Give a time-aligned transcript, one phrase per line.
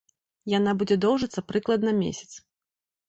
[0.57, 2.29] Яна будзе доўжыцца прыкладна месяц.